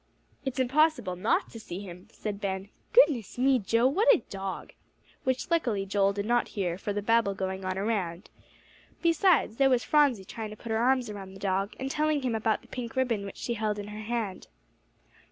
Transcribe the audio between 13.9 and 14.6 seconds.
hand.